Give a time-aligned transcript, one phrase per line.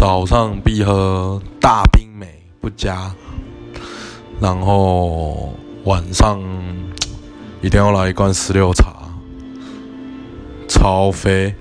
[0.00, 2.26] 早上必喝大冰美
[2.58, 3.14] 不加
[4.40, 5.52] 然后
[5.84, 6.40] 晚上
[7.60, 8.94] 一定要来一罐石榴茶
[10.66, 11.54] 超肥。